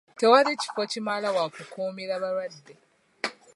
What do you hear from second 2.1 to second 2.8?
balwadde.